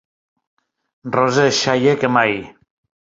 [1.17, 2.35] Rosa és shyer que mai.